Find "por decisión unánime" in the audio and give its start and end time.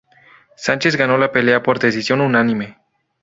1.61-2.79